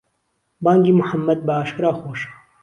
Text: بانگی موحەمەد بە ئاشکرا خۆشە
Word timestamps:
بانگی 0.63 0.91
موحەمەد 0.99 1.39
بە 1.47 1.53
ئاشکرا 1.57 1.91
خۆشە 1.99 2.29